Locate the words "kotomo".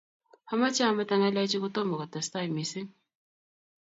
1.59-1.93